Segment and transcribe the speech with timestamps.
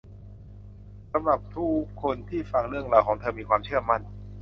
[1.11, 4.01] สำหรับทุกคนที่ฟังเรื่องราวของเธอมีความเชื่อมั่น